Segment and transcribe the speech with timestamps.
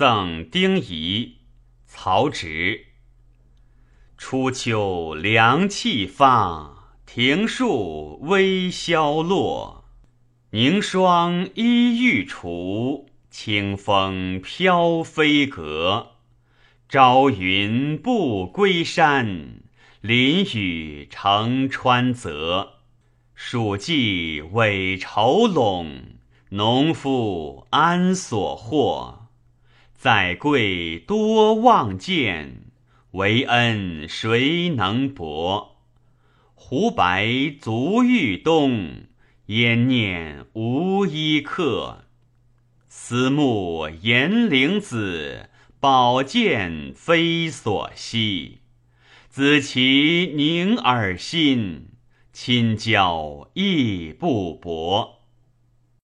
[0.00, 1.40] 赠丁仪，
[1.86, 2.86] 曹植。
[4.16, 9.84] 初秋凉气发，庭树微萧落。
[10.52, 16.12] 凝霜衣欲除，清风飘飞阁。
[16.88, 19.60] 朝云不归山，
[20.00, 22.76] 林雨成川泽。
[23.34, 26.04] 暑季委愁陇，
[26.48, 29.19] 农夫安所获？
[30.00, 32.62] 在贵多望见，
[33.10, 35.76] 为恩谁能薄？
[36.54, 39.02] 胡白足欲东，
[39.48, 42.06] 焉念无衣客？
[42.88, 45.50] 思慕严陵子。
[45.78, 48.60] 宝剑非所惜，
[49.28, 51.88] 子其宁尔心，
[52.32, 55.19] 亲交亦不薄。